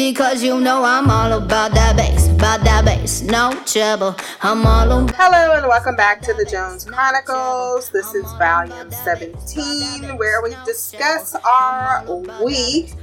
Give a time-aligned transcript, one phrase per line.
[0.00, 4.14] Because you know I'm all about that bass, about that bass, no trouble.
[4.40, 5.08] I'm all on.
[5.16, 7.90] Hello and welcome back to the Jones Chronicles.
[7.90, 12.04] This is volume 17 where we discuss our
[12.40, 12.94] week.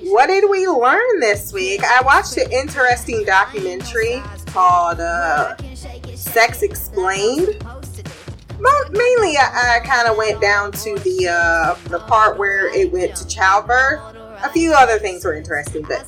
[0.00, 1.84] What did we learn this week?
[1.84, 5.56] I watched an interesting documentary called uh,
[6.16, 7.62] Sex Explained.
[8.58, 12.90] Mo- Mainly, I, I kind of went down to the uh, the part where it
[12.90, 14.15] went to childbirth.
[14.42, 16.06] A few other things were interesting, but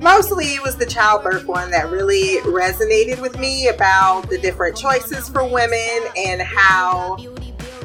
[0.00, 5.28] mostly it was the childbirth one that really resonated with me about the different choices
[5.28, 7.16] for women and how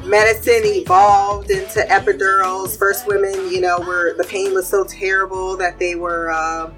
[0.06, 2.78] medicine evolved into epidurals.
[2.78, 6.72] First, women, you know, were the pain was so terrible that they were, uh,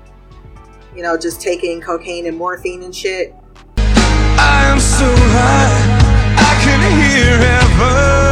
[0.95, 3.34] you know, just taking cocaine and morphine and shit.
[3.78, 8.25] I am so high, I can hear heaven.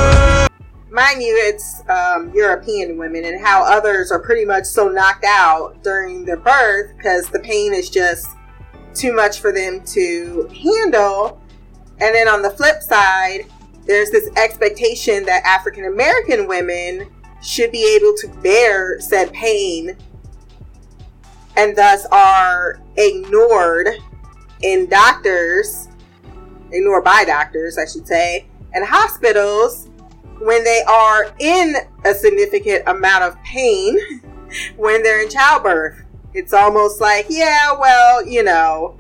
[0.94, 5.82] Mind you, it's um, European women and how others are pretty much so knocked out
[5.82, 8.28] during their birth because the pain is just
[8.94, 11.42] too much for them to handle.
[12.00, 13.48] And then on the flip side,
[13.88, 17.10] there's this expectation that African American women
[17.42, 19.98] should be able to bear said pain
[21.58, 23.88] and thus are ignored
[24.62, 25.88] in doctors,
[26.72, 29.90] ignored by doctors, I should say, and hospitals
[30.44, 33.98] when they are in a significant amount of pain
[34.78, 36.04] when they're in childbirth.
[36.34, 38.98] It's almost like, yeah, well, you know,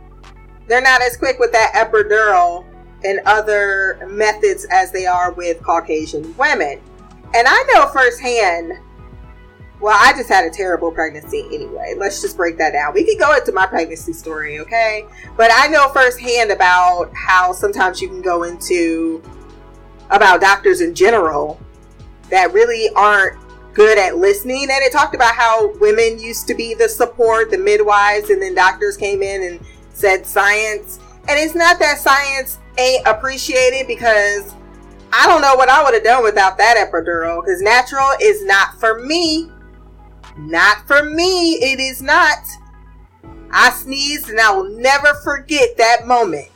[0.68, 2.66] they're not as quick with that epidural
[3.04, 6.80] and other methods as they are with Caucasian women.
[7.36, 8.74] And I know firsthand,
[9.82, 11.96] well, I just had a terrible pregnancy anyway.
[11.98, 12.94] Let's just break that down.
[12.94, 15.06] We could go into my pregnancy story, okay?
[15.36, 19.22] But I know firsthand about how sometimes you can go into
[20.10, 21.60] about doctors in general
[22.30, 23.38] that really aren't
[23.74, 24.64] good at listening.
[24.64, 28.56] And it talked about how women used to be the support, the midwives, and then
[28.56, 29.60] doctors came in and
[29.94, 31.00] said science.
[31.28, 34.54] And it's not that science ain't appreciated because
[35.12, 38.80] I don't know what I would have done without that epidural because natural is not
[38.80, 39.50] for me.
[40.38, 41.54] Not for me.
[41.56, 42.40] It is not.
[43.52, 46.50] I sneezed and I will never forget that moment.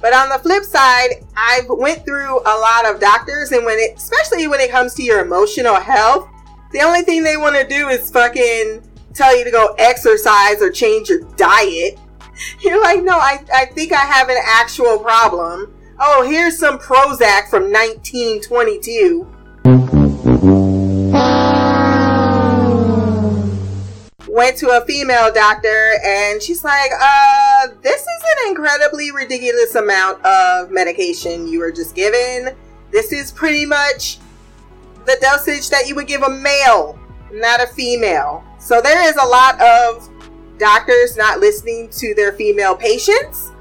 [0.00, 3.98] But on the flip side, I've went through a lot of doctors, and when it,
[3.98, 6.28] especially when it comes to your emotional health,
[6.72, 10.70] the only thing they want to do is fucking tell you to go exercise or
[10.70, 11.98] change your diet.
[12.60, 15.74] You're like, no, I, I think I have an actual problem.
[15.98, 19.26] Oh, here's some Prozac from 1922.
[24.40, 30.24] Went to a female doctor and she's like, uh, this is an incredibly ridiculous amount
[30.24, 32.56] of medication you were just given.
[32.90, 34.18] This is pretty much
[35.04, 36.98] the dosage that you would give a male,
[37.30, 38.42] not a female.
[38.58, 40.08] So there is a lot of
[40.56, 43.52] doctors not listening to their female patients.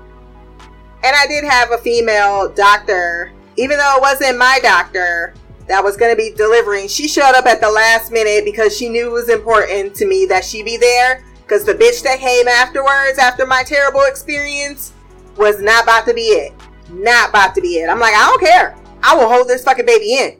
[1.04, 5.34] And I did have a female doctor, even though it wasn't my doctor,
[5.70, 6.88] that was going to be delivering.
[6.88, 10.26] She showed up at the last minute because she knew it was important to me
[10.26, 11.24] that she be there.
[11.44, 14.94] Because the bitch that came afterwards, after my terrible experience,
[15.38, 16.54] was not about to be it.
[16.90, 17.88] Not about to be it.
[17.88, 18.76] I'm like, I don't care.
[19.04, 20.40] I will hold this fucking baby in.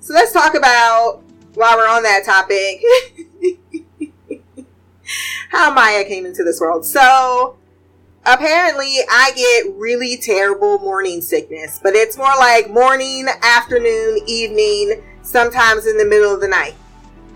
[0.00, 1.22] So let's talk about,
[1.54, 2.82] while we're on that topic,
[5.50, 6.86] how Maya came into this world.
[6.86, 7.58] So,
[8.28, 15.86] apparently I get really terrible morning sickness, but it's more like morning, afternoon, evening, sometimes
[15.86, 16.74] in the middle of the night.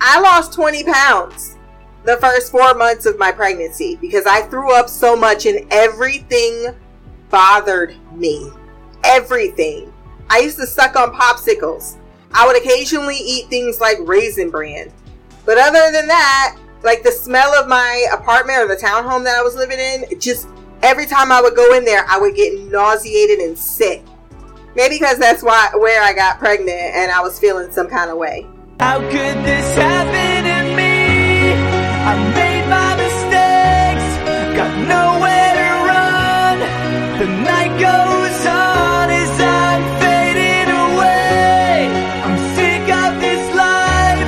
[0.01, 1.57] I lost 20 pounds
[2.05, 6.75] the first four months of my pregnancy because I threw up so much and everything
[7.31, 8.51] bothered me.
[9.03, 9.93] Everything.
[10.29, 11.97] I used to suck on popsicles.
[12.35, 14.93] I would occasionally eat things like raisin bran.
[15.47, 19.43] But other than that, like the smell of my apartment or the townhome that I
[19.43, 20.49] was living in, it just
[20.82, 24.04] every time I would go in there, I would get nauseated and sick.
[24.75, 28.16] Maybe because that's why where I got pregnant and I was feeling some kind of
[28.16, 28.47] way.
[28.81, 31.52] How could this happen to me?
[31.52, 34.08] I made my mistakes,
[34.56, 36.58] got nowhere to run.
[37.20, 41.93] The night goes on as I'm fading away.
[42.25, 44.25] I'm sick of this life,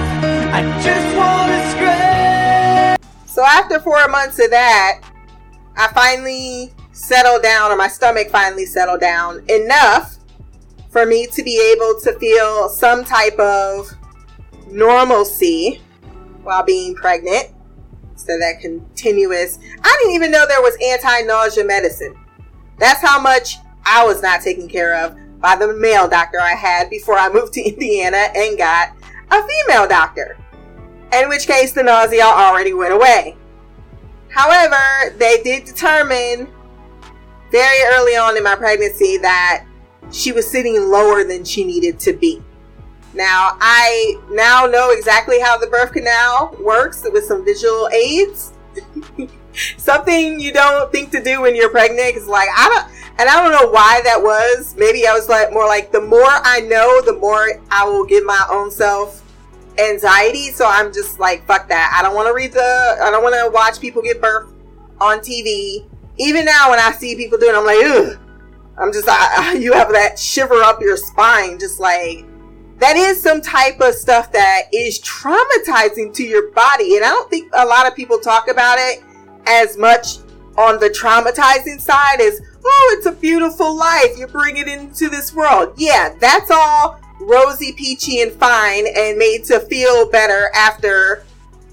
[0.52, 3.26] I just wanna scream.
[3.26, 5.00] So after four months of that,
[5.76, 10.18] I finally settled down, or my stomach finally settled down enough
[10.90, 13.90] for me to be able to feel some type of
[14.70, 15.82] normalcy
[16.42, 17.48] while being pregnant.
[18.16, 19.58] So that continuous.
[19.82, 22.14] I didn't even know there was anti nausea medicine.
[22.78, 25.16] That's how much I was not taken care of.
[25.40, 28.92] by the male doctor I had before I moved to Indiana and got
[29.30, 30.38] a female doctor.
[31.12, 33.36] In which case, the nausea already went away.
[34.34, 36.48] However, they did determine
[37.52, 39.64] very early on in my pregnancy that
[40.10, 42.42] she was sitting lower than she needed to be.
[43.14, 48.52] Now, I now know exactly how the birth canal works with some visual aids.
[49.76, 53.40] Something you don't think to do when you're pregnant is like, I don't, and I
[53.40, 54.74] don't know why that was.
[54.76, 58.24] Maybe I was like more like the more I know, the more I will give
[58.24, 59.23] my own self
[59.78, 60.50] anxiety.
[60.50, 61.94] So I'm just like, fuck that.
[61.96, 64.52] I don't want to read the, I don't want to watch people get birth
[65.00, 65.88] on TV.
[66.16, 68.18] Even now, when I see people doing, it, I'm like, ugh.
[68.76, 72.24] I'm just, I, you have that shiver up your spine, just like
[72.78, 76.96] that is some type of stuff that is traumatizing to your body.
[76.96, 79.02] And I don't think a lot of people talk about it
[79.46, 80.18] as much
[80.56, 84.18] on the traumatizing side as, oh, it's a beautiful life.
[84.18, 85.74] You bring it into this world.
[85.76, 91.24] Yeah, that's all rosy, peachy, and fine and made to feel better after.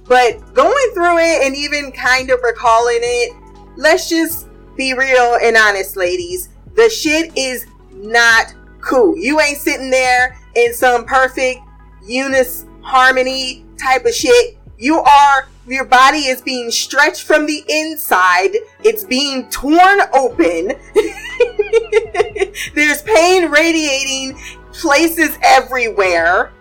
[0.07, 3.35] But going through it and even kind of recalling it,
[3.77, 6.49] let's just be real and honest, ladies.
[6.75, 9.17] The shit is not cool.
[9.17, 11.61] You ain't sitting there in some perfect
[12.05, 14.57] unis harmony type of shit.
[14.77, 18.57] You are your body is being stretched from the inside.
[18.83, 20.73] It's being torn open.
[22.73, 24.39] There's pain radiating
[24.73, 26.51] places everywhere.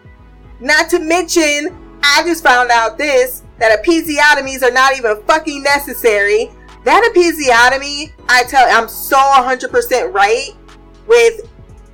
[0.60, 6.50] Not to mention, I just found out this that episiotomies are not even fucking necessary.
[6.84, 10.50] That episiotomy, I tell I'm so 100% right
[11.06, 11.48] with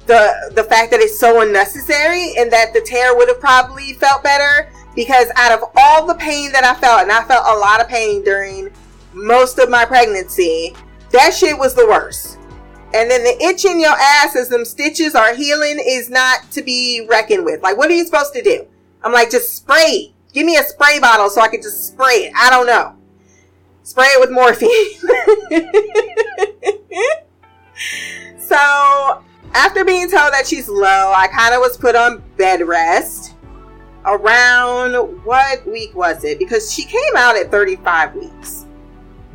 [0.06, 4.22] the the fact that it's so unnecessary and that the tear would have probably felt
[4.22, 7.80] better because out of all the pain that I felt and I felt a lot
[7.80, 8.70] of pain during
[9.12, 10.74] most of my pregnancy
[11.10, 12.35] that shit was the worst
[12.96, 16.62] and then the itch in your ass as them stitches are healing is not to
[16.62, 17.62] be reckoned with.
[17.62, 18.66] Like what are you supposed to do?
[19.02, 22.32] I'm like just spray give me a spray bottle so I can just spray it.
[22.36, 22.94] I don't know.
[23.82, 24.68] Spray it with morphine.
[28.46, 33.34] So after being told that she's low, I kind of was put on bed rest
[34.04, 34.94] around
[35.24, 36.38] what week was it?
[36.38, 38.65] Because she came out at 35 weeks.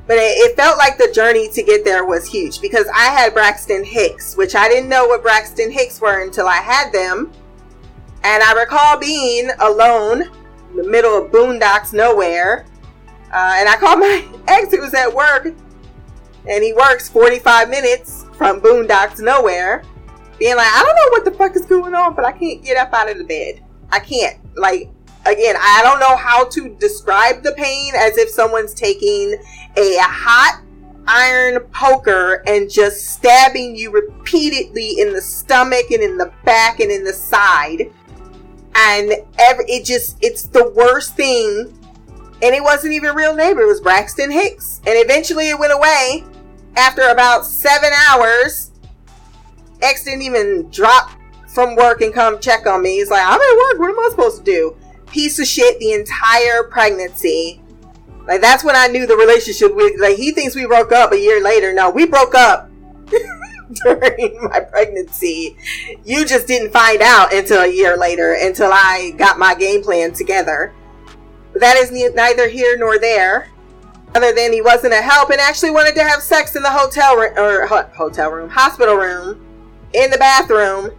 [0.08, 3.34] But it, it, felt like the journey to get there was huge because I had
[3.34, 7.32] Braxton Hicks, which I didn't know what Braxton Hicks were until I had them.
[8.24, 10.24] And I recall being alone
[10.72, 12.66] in the middle of boondocks nowhere.
[13.32, 15.46] Uh, and I called my ex who was at work,
[16.48, 19.84] and he works 45 minutes from boondocks nowhere
[20.42, 22.76] being like, I don't know what the fuck is going on, but I can't get
[22.76, 23.64] up out of the bed.
[23.92, 24.40] I can't.
[24.56, 24.90] Like,
[25.26, 29.42] again, I don't know how to describe the pain as if someone's taking
[29.78, 30.62] a hot
[31.08, 36.92] iron poker and just stabbing you repeatedly in the stomach and in the back and
[36.92, 37.92] in the side.
[38.76, 41.78] And every, it just, it's the worst thing.
[42.44, 44.80] And it wasn't even real neighbor, it was Braxton Hicks.
[44.88, 46.24] And eventually it went away
[46.76, 48.72] after about seven hours
[49.82, 51.12] X didn't even drop
[51.48, 52.98] from work and come check on me.
[52.98, 53.80] He's like, I'm at work.
[53.80, 54.78] What am I supposed to do?
[55.12, 57.62] Piece of shit the entire pregnancy.
[58.28, 61.20] Like that's when I knew the relationship with like he thinks we broke up a
[61.20, 61.74] year later.
[61.74, 62.70] No, we broke up
[63.84, 65.58] during my pregnancy.
[66.06, 70.14] You just didn't find out until a year later, until I got my game plan
[70.14, 70.74] together.
[71.52, 73.50] But that is neither here nor there.
[74.14, 77.16] Other than he wasn't a help and actually wanted to have sex in the hotel
[77.16, 79.46] room or hotel room, hospital room
[79.94, 80.92] in the bathroom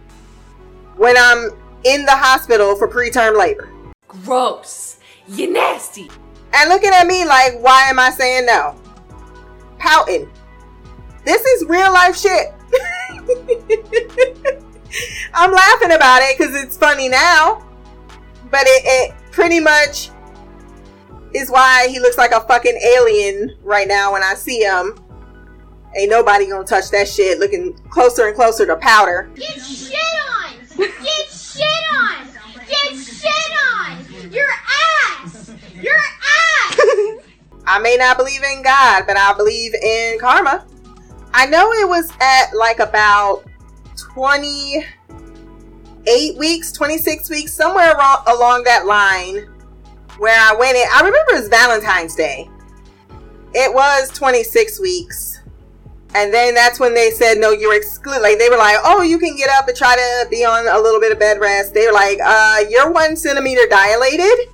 [0.97, 1.49] when I'm
[1.83, 3.72] in the hospital for preterm labor.
[4.23, 4.97] Gross.
[5.27, 6.09] You nasty.
[6.53, 8.75] And looking at me like, why am I saying no?
[9.79, 10.29] Pouting.
[11.25, 12.53] This is real life shit.
[15.33, 17.65] I'm laughing about it because it's funny now.
[18.51, 20.11] But it, it pretty much
[21.33, 24.99] is why he looks like a fucking alien right now when I see him.
[25.95, 27.39] Ain't nobody gonna touch that shit.
[27.39, 29.31] Looking closer and closer to powder.
[29.35, 29.95] Get shit
[30.29, 30.53] on!
[30.77, 31.65] Get shit
[31.99, 32.32] on!
[32.67, 33.31] Get shit
[33.75, 34.31] on!
[34.31, 34.47] Your
[35.21, 35.51] ass!
[35.81, 36.79] Your ass!
[37.65, 40.65] I may not believe in God, but I believe in karma.
[41.33, 43.43] I know it was at like about
[43.97, 47.93] 28 weeks, 26 weeks, somewhere
[48.27, 49.47] along that line
[50.17, 50.85] where I went in.
[50.93, 52.49] I remember it was Valentine's Day.
[53.53, 55.32] It was 26 weeks
[56.15, 58.21] and then that's when they said, no, you're excluded.
[58.21, 60.79] Like they were like, oh, you can get up and try to be on a
[60.79, 61.73] little bit of bed rest.
[61.73, 64.49] They were like, uh, you're one centimeter dilated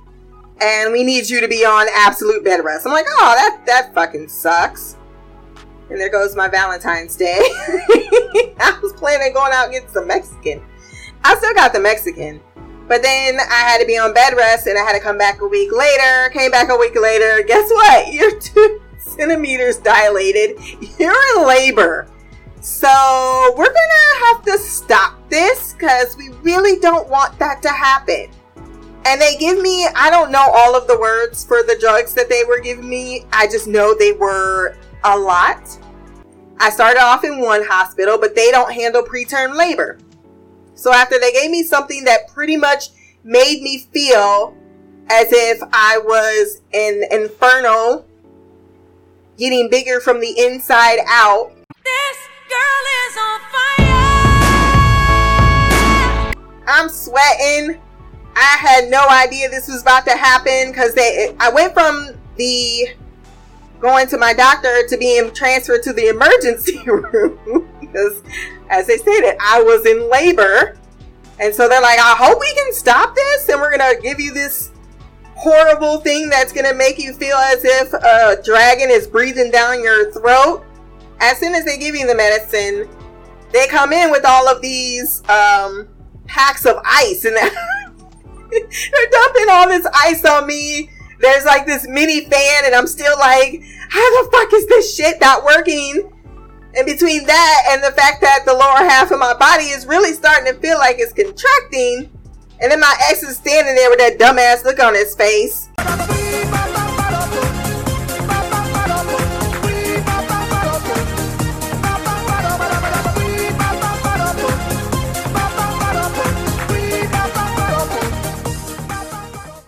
[0.60, 2.86] and we need you to be on absolute bed rest.
[2.86, 4.96] I'm like, oh, that, that fucking sucks.
[5.90, 7.38] And there goes my Valentine's Day.
[7.40, 10.62] I was planning on going out and get some Mexican.
[11.24, 12.40] I still got the Mexican.
[12.88, 15.42] But then I had to be on bed rest and I had to come back
[15.42, 16.30] a week later.
[16.30, 17.42] Came back a week later.
[17.46, 18.12] Guess what?
[18.12, 18.80] You're two
[19.20, 20.56] centimeters dilated.
[20.98, 22.08] You're in labor.
[22.60, 28.30] So we're gonna have to stop this because we really don't want that to happen.
[29.04, 32.28] And they give me, I don't know all of the words for the drugs that
[32.28, 33.26] they were giving me.
[33.32, 35.78] I just know they were a lot.
[36.58, 39.98] I started off in one hospital, but they don't handle preterm labor.
[40.74, 42.90] So after they gave me something that pretty much
[43.24, 44.54] made me feel
[45.08, 48.04] as if I was an inferno
[49.40, 51.50] getting bigger from the inside out.
[51.82, 53.86] This girl is on fire.
[56.68, 57.80] I'm sweating.
[58.36, 62.90] I had no idea this was about to happen because they I went from the
[63.80, 68.22] going to my doctor to being transferred to the emergency room because
[68.68, 70.76] as they stated, I was in labor.
[71.40, 74.34] And so they're like, I hope we can stop this and we're gonna give you
[74.34, 74.70] this
[75.40, 80.12] horrible thing that's gonna make you feel as if a dragon is breathing down your
[80.12, 80.64] throat.
[81.20, 82.88] As soon as they give you the medicine,
[83.50, 85.88] they come in with all of these um,
[86.26, 87.36] packs of ice and
[88.50, 90.90] they're dumping all this ice on me.
[91.20, 95.20] There's like this mini fan, and I'm still like, how the fuck is this shit
[95.20, 96.12] not working?
[96.74, 100.12] And between that and the fact that the lower half of my body is really
[100.12, 102.10] starting to feel like it's contracting,
[102.60, 105.68] and then my ex is standing there with that dumbass look on his face.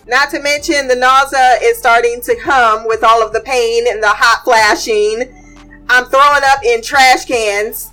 [0.07, 4.03] Not to mention the nausea is starting to come with all of the pain and
[4.03, 5.23] the hot flashing.
[5.89, 7.91] I'm throwing up in trash cans.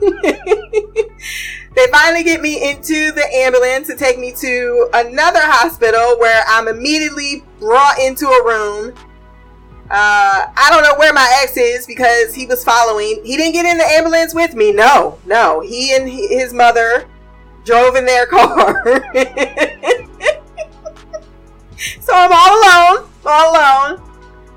[1.74, 6.68] they finally get me into the ambulance to take me to another hospital where I'm
[6.68, 8.94] immediately brought into a room.
[9.90, 13.22] Uh, I don't know where my ex is because he was following.
[13.24, 14.72] He didn't get in the ambulance with me.
[14.72, 15.60] No, no.
[15.60, 17.08] He and his mother
[17.64, 18.84] drove in their car.
[22.00, 24.08] so I'm all alone, all alone.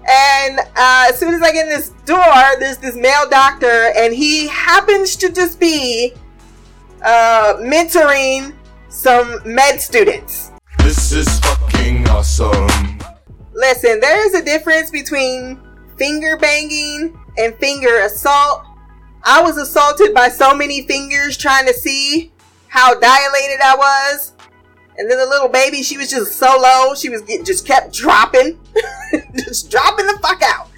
[0.08, 4.14] And uh, as soon as I get in this door, there's this male doctor, and
[4.14, 6.14] he happens to just be
[7.06, 8.56] uh, mentoring
[8.90, 10.52] some med students.
[10.80, 13.00] This is fucking awesome.
[13.54, 15.60] Listen, there is a difference between
[15.98, 18.66] finger banging and finger assault.
[19.24, 22.32] I was assaulted by so many fingers trying to see
[22.68, 24.34] how dilated I was.
[24.98, 27.94] And then the little baby, she was just so low, she was get, just kept
[27.94, 28.60] dropping,
[29.36, 30.70] just dropping the fuck out.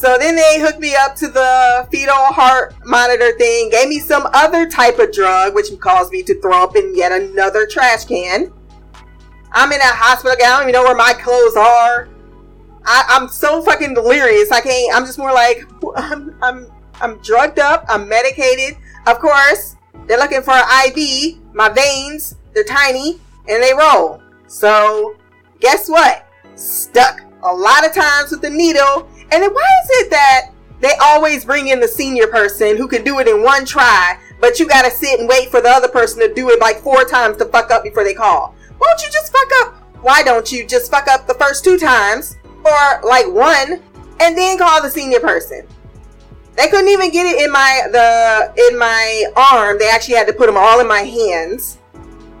[0.00, 4.26] So then they hooked me up to the fetal heart monitor thing, gave me some
[4.32, 8.50] other type of drug, which caused me to throw up in yet another trash can.
[9.52, 10.38] I'm in a hospital.
[10.42, 12.08] I don't even know where my clothes are.
[12.86, 14.50] I, I'm so fucking delirious.
[14.50, 14.96] I can't.
[14.96, 15.66] I'm just more like
[15.96, 16.34] I'm.
[16.40, 16.72] I'm.
[17.02, 17.84] I'm drugged up.
[17.86, 18.78] I'm medicated.
[19.06, 19.76] Of course,
[20.06, 21.36] they're looking for an IV.
[21.52, 22.36] My veins.
[22.54, 24.22] They're tiny and they roll.
[24.46, 25.16] So,
[25.60, 26.26] guess what?
[26.54, 29.06] Stuck a lot of times with the needle.
[29.32, 33.04] And then why is it that they always bring in the senior person who can
[33.04, 36.20] do it in one try, but you gotta sit and wait for the other person
[36.20, 38.54] to do it like four times to fuck up before they call?
[38.80, 39.74] Won't you just fuck up?
[40.00, 43.82] Why don't you just fuck up the first two times, or like one,
[44.20, 45.66] and then call the senior person?
[46.56, 49.78] They couldn't even get it in my the in my arm.
[49.78, 51.78] They actually had to put them all in my hands.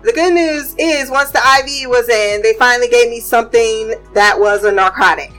[0.02, 4.38] The good news is, once the IV was in, they finally gave me something that
[4.38, 5.30] was a narcotic.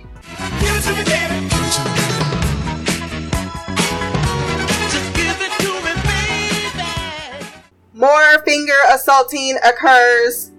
[8.02, 10.50] More finger assaulting occurs,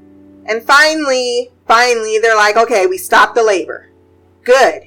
[0.46, 3.90] and finally, finally, they're like, okay, we stopped the labor.
[4.44, 4.84] Good.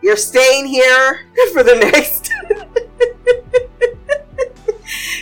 [0.00, 2.30] You're staying here for the next.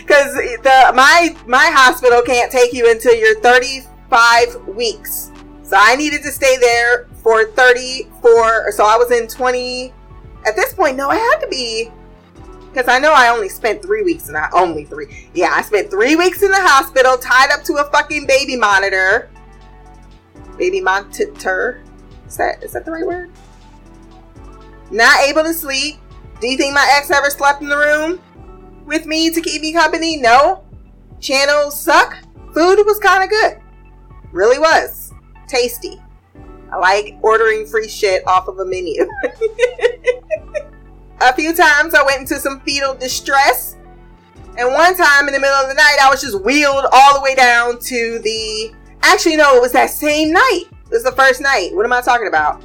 [0.01, 5.31] Because the my my hospital can't take you until you're 35 weeks.
[5.63, 8.73] So I needed to stay there for 34.
[8.73, 9.91] So I was in 20.
[10.45, 11.89] At this point, no, I had to be
[12.73, 15.29] because I know I only spent three weeks and I only three.
[15.35, 19.29] Yeah, I spent three weeks in the hospital, tied up to a fucking baby monitor.
[20.57, 21.83] Baby monitor.
[22.27, 23.31] Is that is that the right word?
[24.89, 25.97] Not able to sleep.
[26.41, 28.19] Do you think my ex ever slept in the room
[28.85, 30.17] with me to keep me company?
[30.17, 30.63] No.
[31.19, 32.17] Channels suck.
[32.53, 33.61] Food was kind of good.
[34.31, 35.13] Really was.
[35.47, 36.01] Tasty.
[36.71, 39.07] I like ordering free shit off of a menu.
[41.23, 43.77] a few times I went into some fetal distress.
[44.57, 47.21] And one time in the middle of the night, I was just wheeled all the
[47.21, 48.75] way down to the.
[49.01, 50.65] Actually, no, it was that same night.
[50.69, 51.73] It was the first night.
[51.73, 52.61] What am I talking about?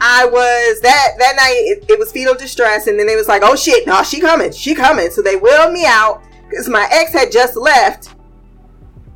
[0.00, 1.56] I was that that night.
[1.60, 4.52] It, it was fetal distress, and then they was like, "Oh shit, no, she coming,
[4.52, 8.14] she coming." So they wheeled me out because my ex had just left,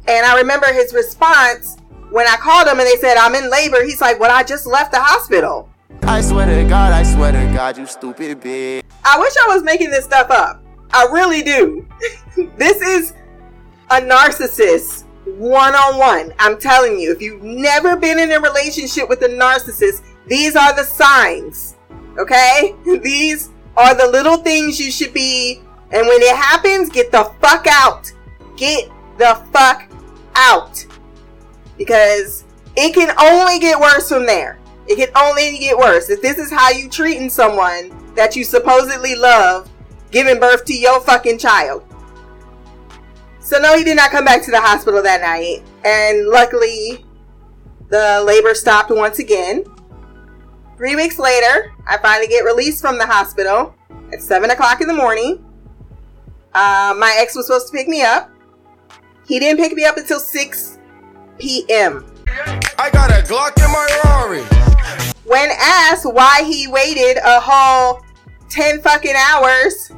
[0.06, 1.76] and I remember his response
[2.10, 3.84] when I called him and they said I'm in labor.
[3.84, 5.68] He's like, "Well, I just left the hospital."
[6.08, 8.82] I swear to God, I swear to God, you stupid bitch.
[9.04, 10.64] I wish I was making this stuff up.
[10.90, 11.86] I really do.
[12.56, 13.12] this is
[13.90, 16.32] a narcissist one on one.
[16.38, 20.74] I'm telling you, if you've never been in a relationship with a narcissist, these are
[20.74, 21.76] the signs.
[22.18, 22.74] Okay?
[23.02, 25.60] These are the little things you should be.
[25.92, 28.10] And when it happens, get the fuck out.
[28.56, 28.88] Get
[29.18, 29.92] the fuck
[30.34, 30.84] out.
[31.76, 32.44] Because
[32.76, 34.58] it can only get worse from there.
[34.88, 36.08] It can only get worse.
[36.08, 39.70] If this is how you treating someone that you supposedly love,
[40.10, 41.84] giving birth to your fucking child.
[43.40, 45.62] So no, he did not come back to the hospital that night.
[45.84, 47.04] And luckily,
[47.88, 49.64] the labor stopped once again.
[50.76, 53.74] Three weeks later, I finally get released from the hospital
[54.12, 55.44] at 7 o'clock in the morning.
[56.54, 58.30] Uh, my ex was supposed to pick me up.
[59.26, 60.78] He didn't pick me up until 6
[61.38, 62.06] p.m.
[62.78, 64.42] I got a Glock in my Rari.
[65.24, 68.02] When asked why he waited a whole
[68.50, 69.92] 10 fucking hours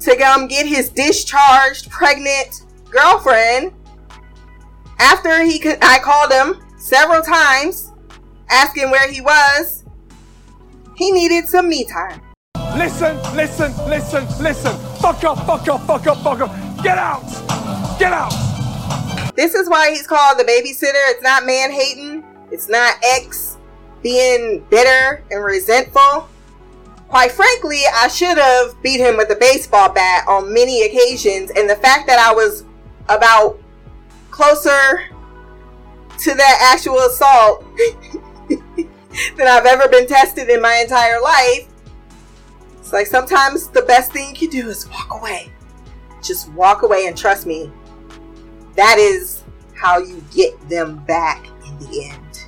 [0.00, 3.72] to come get his discharged pregnant girlfriend,
[4.98, 7.92] after he could, I called him several times
[8.50, 9.84] asking where he was,
[10.96, 12.20] he needed some me time.
[12.76, 14.76] Listen, listen, listen, listen.
[15.00, 16.82] Fuck up, fuck up, fuck up, fuck up.
[16.82, 17.26] Get out!
[17.98, 18.47] Get out!
[19.38, 21.00] This is why he's called the babysitter.
[21.10, 22.24] It's not man hating.
[22.50, 23.56] It's not ex
[24.02, 26.28] being bitter and resentful.
[27.06, 31.70] Quite frankly, I should have beat him with a baseball bat on many occasions, and
[31.70, 32.64] the fact that I was
[33.08, 33.60] about
[34.32, 35.04] closer
[36.18, 37.64] to that actual assault
[38.48, 41.68] than I've ever been tested in my entire life.
[42.80, 45.52] It's like sometimes the best thing you can do is walk away.
[46.24, 47.70] Just walk away and trust me.
[48.78, 49.42] That is
[49.74, 52.44] how you get them back in the end.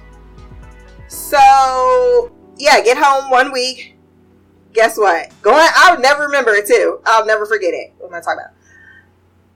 [1.09, 3.97] So, yeah, get home one week.
[4.73, 5.33] Guess what?
[5.43, 7.01] Going, I'll never remember it too.
[7.05, 7.95] I'll never forget it.
[7.99, 8.55] What am I talking about?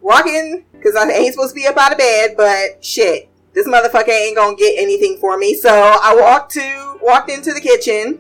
[0.01, 4.09] Walking, because I ain't supposed to be up out of bed, but shit, this motherfucker
[4.09, 5.55] ain't gonna get anything for me.
[5.55, 8.19] So I walked to, walked into the kitchen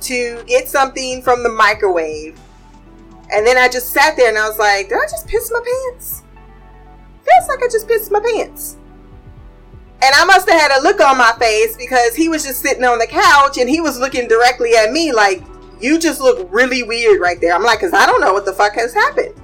[0.00, 2.40] to get something from the microwave.
[3.30, 5.60] And then I just sat there and I was like, did I just piss my
[5.92, 6.22] pants?
[7.26, 8.76] Feels like I just pissed my pants.
[10.02, 12.84] And I must have had a look on my face because he was just sitting
[12.84, 15.42] on the couch and he was looking directly at me like,
[15.80, 17.54] you just look really weird right there.
[17.54, 19.34] I'm like, because I don't know what the fuck has happened.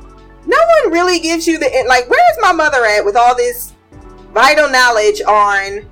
[0.47, 3.73] No one really gives you the, like, where is my mother at with all this
[4.33, 5.87] vital knowledge on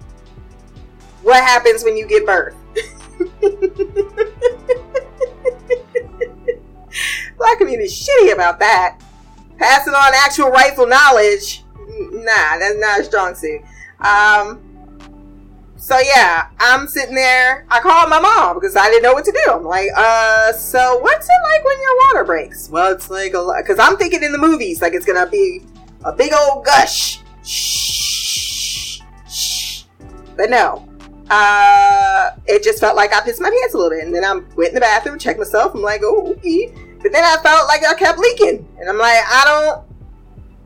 [1.23, 2.57] what happens when you give birth?
[7.37, 8.99] Black community shitty about that.
[9.57, 11.65] Passing on actual rightful knowledge,
[12.25, 13.61] nah, that's not a strong suit.
[14.01, 14.61] Um,
[15.77, 17.67] so yeah, I'm sitting there.
[17.71, 19.53] I called my mom because I didn't know what to do.
[19.53, 22.69] I'm like, uh, so what's it like when your water breaks?
[22.69, 25.63] Well, it's like a lot because I'm thinking in the movies like it's gonna be
[26.05, 27.21] a big old gush.
[27.43, 29.85] Shh, shh.
[30.37, 30.87] But no,
[31.31, 34.35] uh, it just felt like I pissed my pants a little bit, and then I
[34.57, 35.75] went in the bathroom, checked myself.
[35.75, 36.75] I'm like, oh, okay.
[37.01, 39.85] But then I felt like I kept leaking, and I'm like, I don't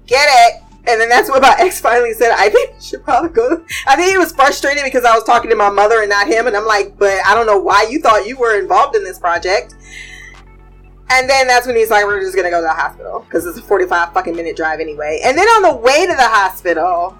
[0.07, 0.64] get it.
[0.87, 3.65] And then that's when my ex finally said, I think you should probably go.
[3.87, 6.47] I think he was frustrated because I was talking to my mother and not him.
[6.47, 9.19] And I'm like, but I don't know why you thought you were involved in this
[9.19, 9.75] project.
[11.11, 13.47] And then that's when he's like, we're just going to go to the hospital because
[13.47, 15.21] it's a 45 fucking minute drive anyway.
[15.25, 17.17] And then on the way to the hospital,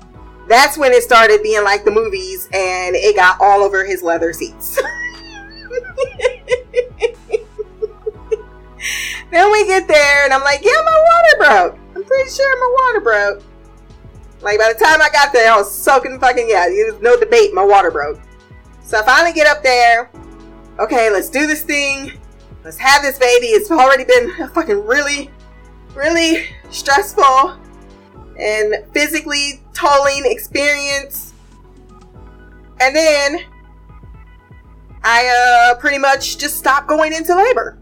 [0.49, 4.33] that's when it started being like the movies and it got all over his leather
[4.33, 4.77] seats.
[9.31, 11.79] then we get there and I'm like, yeah, my water broke.
[11.97, 13.43] I'm pretty sure my water broke.
[14.45, 16.69] Like by the time I got there, I was soaking fucking yeah.
[16.69, 17.55] There's no debate.
[17.55, 18.21] My water broke.
[18.83, 20.11] So I finally get up there.
[20.79, 22.13] Okay, let's do this thing.
[22.63, 23.47] Let's have this baby.
[23.47, 25.31] It's already been fucking really,
[25.95, 27.59] really stressful
[28.39, 31.33] and physically tolling experience.
[32.81, 33.39] And then
[35.03, 37.79] I uh, pretty much just stopped going into labor.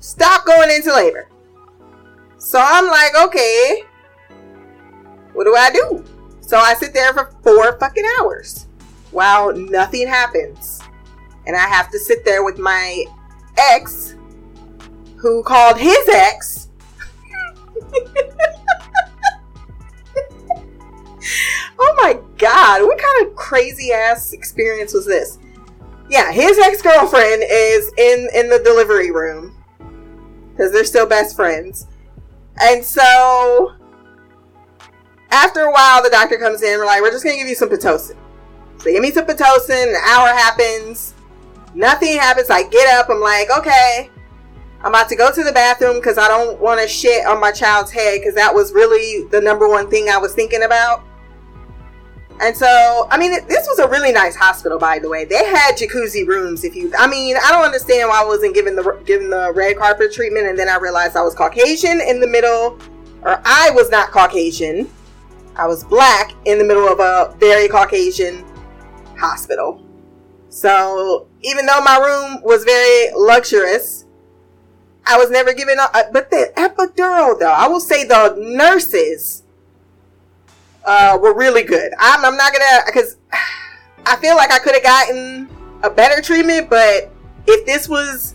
[0.00, 1.28] Stop going into labor.
[2.38, 3.84] So I'm like, okay,
[5.40, 6.04] what do I do?
[6.42, 8.66] So I sit there for four fucking hours
[9.10, 10.82] while nothing happens.
[11.46, 13.06] And I have to sit there with my
[13.56, 14.16] ex
[15.16, 16.68] who called his ex.
[21.78, 25.38] oh my god, what kind of crazy ass experience was this?
[26.10, 29.56] Yeah, his ex girlfriend is in in the delivery room
[30.50, 31.86] because they're still best friends,
[32.60, 33.79] and so
[35.30, 36.78] after a while, the doctor comes in.
[36.78, 38.16] We're like, we're just gonna give you some pitocin.
[38.78, 39.88] So they give me some pitocin.
[39.88, 41.14] An hour happens.
[41.74, 42.50] Nothing happens.
[42.50, 43.08] I get up.
[43.10, 44.10] I'm like, okay.
[44.82, 47.52] I'm about to go to the bathroom because I don't want to shit on my
[47.52, 51.04] child's head because that was really the number one thing I was thinking about.
[52.40, 55.26] And so, I mean, this was a really nice hospital, by the way.
[55.26, 56.64] They had jacuzzi rooms.
[56.64, 59.76] If you, I mean, I don't understand why I wasn't given the given the red
[59.76, 62.78] carpet treatment, and then I realized I was Caucasian in the middle,
[63.22, 64.90] or I was not Caucasian.
[65.56, 68.44] I was black in the middle of a very Caucasian
[69.18, 69.82] hospital.
[70.48, 74.04] So even though my room was very luxurious,
[75.06, 79.44] I was never given a, but the epidural though, I will say the nurses
[80.84, 81.92] uh, were really good.
[81.98, 83.16] I'm, I'm not gonna, because
[84.06, 85.48] I feel like I could have gotten
[85.82, 87.10] a better treatment, but
[87.46, 88.34] if this was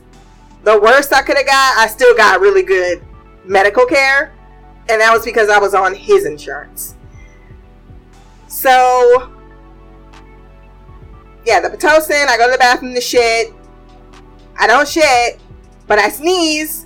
[0.63, 3.03] the worst I could have got, I still got really good
[3.45, 4.33] medical care.
[4.89, 6.94] And that was because I was on his insurance.
[8.55, 9.33] So,
[11.45, 13.53] yeah, the Pitocin, I go to the bathroom to shit.
[14.57, 15.41] I don't shit,
[15.87, 16.85] but I sneeze.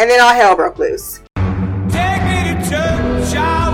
[0.00, 1.22] And then all hell broke loose.
[1.36, 3.70] Take me to church, I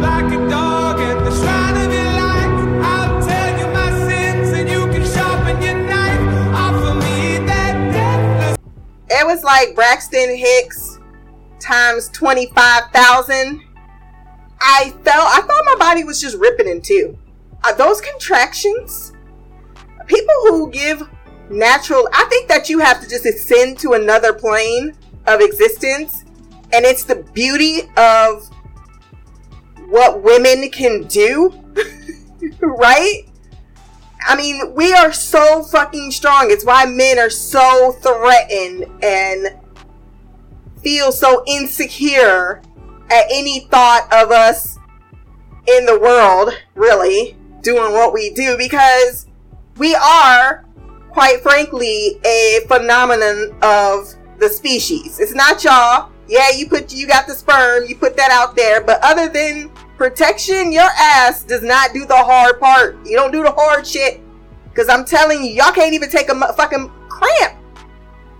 [0.00, 2.84] like a dog at the shrine of your life.
[2.84, 6.52] I'll tell you my sins and you can sharpen your knife.
[6.52, 8.56] Offer me that deathless
[9.08, 10.98] It was like Braxton Hicks
[11.60, 13.67] times 25,000.
[14.60, 17.16] I felt, I thought my body was just ripping in two.
[17.64, 19.12] Uh, those contractions,
[20.06, 21.02] people who give
[21.50, 26.24] natural, I think that you have to just ascend to another plane of existence.
[26.72, 28.48] And it's the beauty of
[29.88, 31.52] what women can do,
[32.60, 33.22] right?
[34.26, 36.50] I mean, we are so fucking strong.
[36.50, 39.56] It's why men are so threatened and
[40.82, 42.62] feel so insecure
[43.10, 44.78] at any thought of us
[45.66, 49.26] in the world, really, doing what we do because
[49.76, 50.64] we are,
[51.10, 55.20] quite frankly, a phenomenon of the species.
[55.20, 56.10] It's not y'all.
[56.28, 59.70] Yeah, you put you got the sperm, you put that out there, but other than
[59.96, 62.98] protection, your ass does not do the hard part.
[63.06, 64.20] You don't do the hard shit.
[64.74, 67.58] Cause I'm telling you, y'all can't even take a fucking cramp.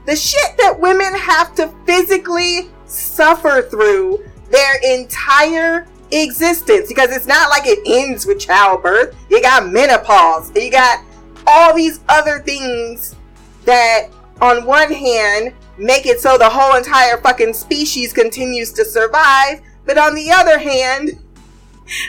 [0.06, 7.50] The shit that women have to physically suffer through their entire existence because it's not
[7.50, 9.16] like it ends with childbirth.
[9.30, 10.54] You got menopause.
[10.54, 11.04] You got
[11.46, 13.16] all these other things
[13.64, 14.08] that,
[14.40, 19.98] on one hand, make it so the whole entire fucking species continues to survive, but
[19.98, 21.22] on the other hand,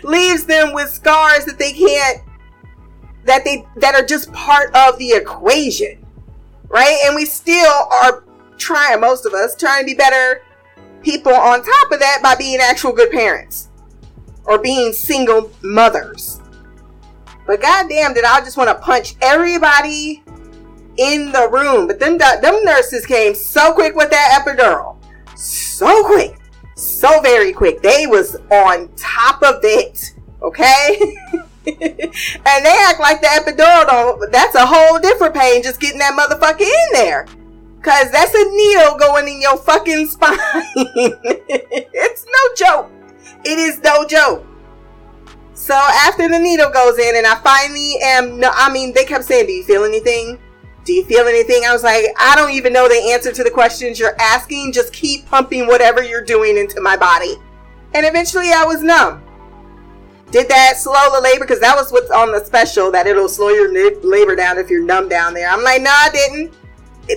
[0.04, 2.22] leaves them with scars that they can't
[3.26, 6.06] that they that are just part of the equation.
[6.68, 7.02] Right?
[7.06, 8.24] And we still are
[8.58, 10.42] trying most of us trying to be better
[11.04, 13.70] people on top of that by being actual good parents
[14.46, 16.42] or being single mothers.
[17.46, 20.24] But goddamn, did I just want to punch everybody
[20.98, 21.88] in the room?
[21.88, 24.98] But them them nurses came so quick with that epidural,
[25.36, 26.38] so quick,
[26.76, 27.82] so very quick.
[27.82, 31.16] They was on top of it, okay.
[31.66, 34.32] and they act like the epidural don't.
[34.32, 37.26] That's a whole different pain just getting that motherfucker in there.
[37.82, 40.38] Cause that's a needle going in your fucking spine.
[40.76, 42.92] it's no joke.
[43.46, 44.46] It is no joke.
[45.54, 49.24] So after the needle goes in and I finally am, no, I mean, they kept
[49.24, 50.40] saying, do you feel anything?
[50.84, 51.64] Do you feel anything?
[51.68, 54.74] I was like, I don't even know the answer to the questions you're asking.
[54.74, 57.36] Just keep pumping whatever you're doing into my body.
[57.94, 59.24] And eventually I was numb.
[60.32, 61.46] Did that slow the labor?
[61.46, 63.72] Because that was what's on the special, that it'll slow your
[64.04, 65.50] labor down if you're numb down there.
[65.50, 66.54] I'm like, no, I didn't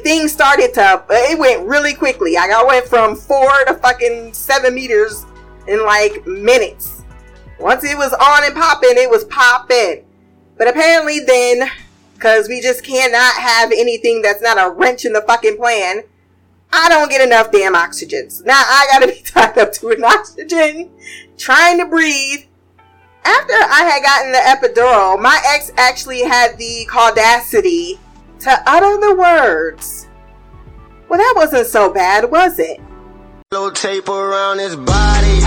[0.01, 2.37] things started to uh, it went really quickly.
[2.37, 5.27] I got went from four to fucking seven meters
[5.69, 7.03] in like minutes.
[7.59, 10.05] Once it was on and popping, it was popping.
[10.57, 11.71] But apparently then,
[12.19, 16.03] cause we just cannot have anything that's not a wrench in the fucking plan,
[16.73, 18.45] I don't get enough damn oxygens.
[18.45, 20.91] Now I gotta be tied up to an oxygen,
[21.37, 22.45] trying to breathe.
[23.25, 28.01] After I had gotten the epidural, my ex actually had the audacity
[28.43, 30.09] to utter the words.
[31.09, 32.81] Well, that wasn't so bad, was it?
[33.53, 35.41] Little tape around his body,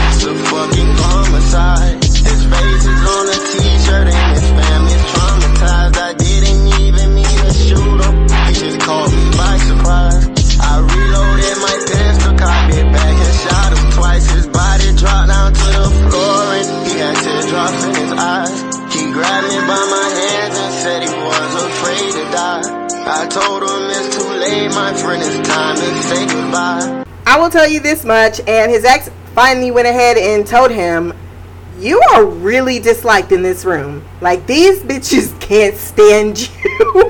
[27.66, 31.12] tell you this much, and his ex finally went ahead and told him,
[31.80, 34.06] You are really disliked in this room.
[34.22, 36.94] Like, these bitches can't stand you.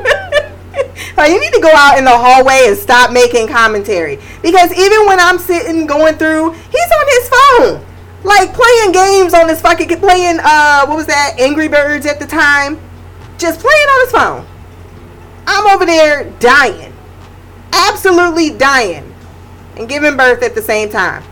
[1.18, 4.18] like, you need to go out in the hallway and stop making commentary.
[4.42, 7.86] Because even when I'm sitting going through, he's on his phone.
[8.24, 12.28] Like, playing games on his fucking, playing, uh, what was that, Angry Birds at the
[12.28, 12.80] time.
[13.38, 14.46] Just playing on his phone.
[15.48, 16.94] I'm over there dying.
[17.74, 19.15] Absolutely dying
[19.78, 21.24] and giving birth at the same time.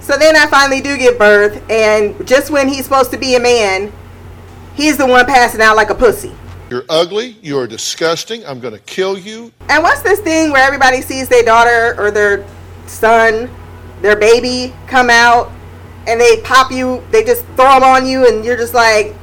[0.00, 3.40] So then I finally do give birth, and just when he's supposed to be a
[3.40, 3.92] man,
[4.74, 6.32] he's the one passing out like a pussy.
[6.70, 7.36] You're ugly.
[7.42, 8.44] You are disgusting.
[8.46, 9.52] I'm going to kill you.
[9.68, 12.46] And what's this thing where everybody sees their daughter or their
[12.86, 13.50] son,
[14.00, 15.52] their baby come out,
[16.08, 19.14] and they pop you, they just throw them on you, and you're just like,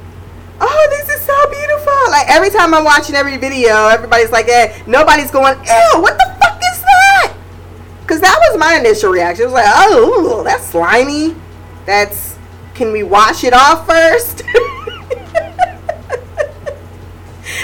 [0.60, 2.10] oh, this is so beautiful.
[2.10, 6.36] Like every time I'm watching every video, everybody's like, eh, nobody's going, ew, what the
[6.40, 7.09] fuck is that?
[8.10, 9.44] Because that was my initial reaction.
[9.44, 11.36] It was like, oh, that's slimy.
[11.86, 12.36] That's,
[12.74, 14.42] can we wash it off first?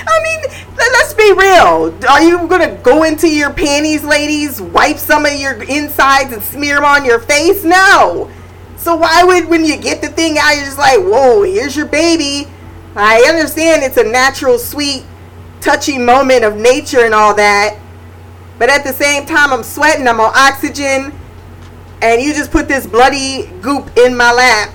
[0.06, 0.40] I mean,
[0.76, 1.92] let- let's be real.
[2.08, 6.76] Are you gonna go into your panties, ladies, wipe some of your insides and smear
[6.76, 7.64] them on your face?
[7.64, 8.30] No.
[8.76, 11.86] So why would when you get the thing out, you're just like, whoa, here's your
[11.86, 12.48] baby.
[12.94, 15.02] I understand it's a natural, sweet,
[15.60, 17.80] touchy moment of nature and all that.
[18.58, 21.12] But at the same time, I'm sweating, I'm on oxygen,
[22.02, 24.74] and you just put this bloody goop in my lap.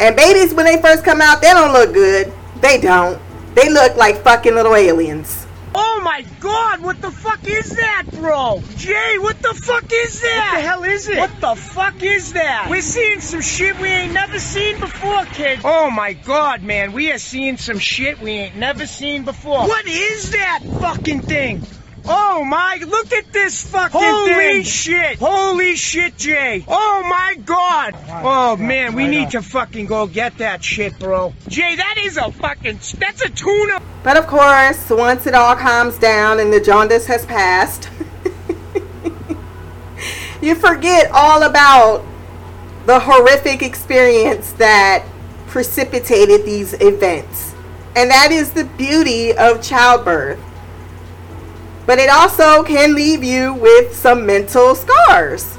[0.00, 2.32] And babies, when they first come out, they don't look good.
[2.60, 3.20] They don't.
[3.54, 5.46] They look like fucking little aliens.
[5.76, 8.62] Oh my god, what the fuck is that, bro?
[8.76, 10.50] Jay, what the fuck is that?
[10.52, 11.18] What the hell is it?
[11.18, 12.68] What the fuck is that?
[12.70, 15.60] We're seeing some shit we ain't never seen before, kid.
[15.64, 19.66] Oh my god, man, we are seeing some shit we ain't never seen before.
[19.66, 21.66] What is that fucking thing?
[22.06, 24.50] Oh my, look at this fucking Holy thing.
[24.52, 25.18] Holy shit.
[25.18, 26.64] Holy shit, Jay.
[26.68, 27.94] Oh my god.
[28.22, 31.32] Oh man, we need to fucking go get that shit, bro.
[31.48, 33.80] Jay, that is a fucking, that's a tuna.
[34.02, 37.88] But of course, once it all calms down and the jaundice has passed,
[40.42, 42.04] you forget all about
[42.86, 45.06] the horrific experience that
[45.46, 47.54] precipitated these events.
[47.96, 50.40] And that is the beauty of childbirth.
[51.86, 55.58] But it also can leave you with some mental scars.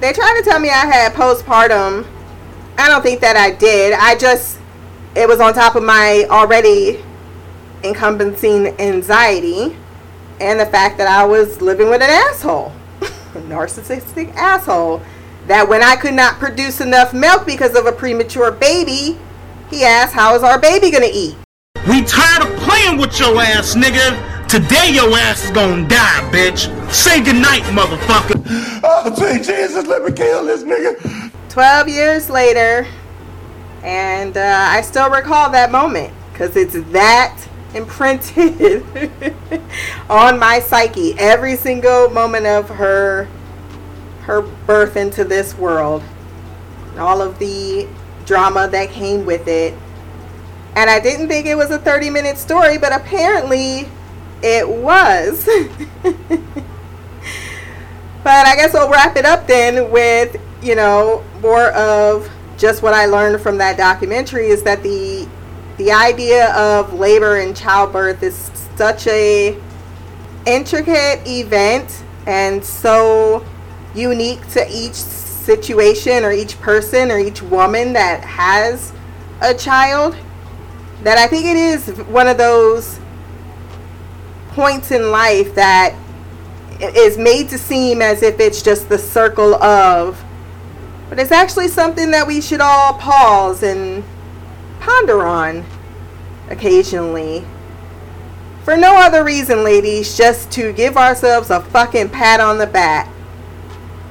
[0.00, 2.06] They tried to tell me I had postpartum.
[2.78, 3.94] I don't think that I did.
[3.94, 4.58] I just,
[5.14, 7.02] it was on top of my already
[7.82, 9.76] encompassing anxiety
[10.40, 13.04] and the fact that I was living with an asshole, a
[13.40, 15.00] narcissistic asshole,
[15.46, 19.18] that when I could not produce enough milk because of a premature baby,
[19.70, 21.36] he asked, How is our baby gonna eat?
[21.88, 24.35] We tired of playing with your ass, nigga.
[24.48, 26.70] Today your ass is gonna die, bitch.
[26.92, 28.40] Say goodnight, motherfucker.
[28.84, 31.32] Oh, sweet Jesus, let me kill this nigga.
[31.48, 32.86] 12 years later,
[33.82, 37.36] and uh, I still recall that moment because it's that
[37.74, 38.84] imprinted
[40.08, 41.18] on my psyche.
[41.18, 43.28] Every single moment of her
[44.20, 46.04] her birth into this world,
[46.98, 47.88] all of the
[48.26, 49.74] drama that came with it.
[50.76, 53.88] And I didn't think it was a 30 minute story, but apparently
[54.46, 55.44] it was.
[58.22, 62.94] but I guess we'll wrap it up then with, you know, more of just what
[62.94, 65.28] I learned from that documentary is that the
[65.78, 69.60] the idea of labor and childbirth is such a
[70.46, 73.44] intricate event and so
[73.94, 78.94] unique to each situation or each person or each woman that has
[79.42, 80.16] a child
[81.02, 82.98] that I think it is one of those
[84.56, 85.94] points in life that
[86.80, 90.22] is made to seem as if it's just the circle of
[91.08, 94.02] but it's actually something that we should all pause and
[94.80, 95.64] ponder on
[96.48, 97.44] occasionally.
[98.64, 103.08] For no other reason, ladies, just to give ourselves a fucking pat on the back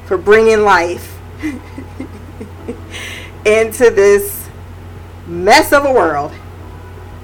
[0.06, 1.20] for bringing life
[3.46, 4.48] into this
[5.28, 6.32] mess of a world.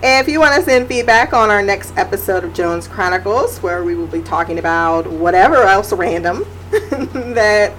[0.04, 3.94] If you want to send feedback on our next episode of Jones Chronicles, where we
[3.94, 7.72] will be talking about whatever else random that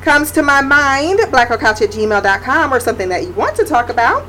[0.00, 4.26] comes to my mind, blackoutcouch at gmail.com, or something that you want to talk about,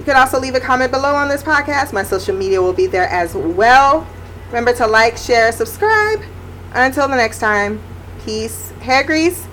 [0.00, 1.92] you can also leave a comment below on this podcast.
[1.92, 4.04] My social media will be there as well.
[4.48, 6.20] Remember to like, share, subscribe.
[6.72, 7.80] Until the next time,
[8.24, 9.46] peace, hair grease,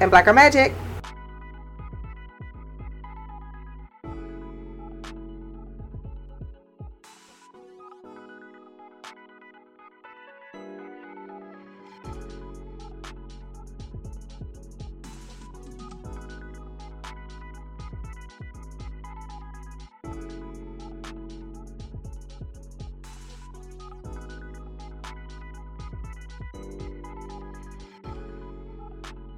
[0.00, 0.72] and black or magic.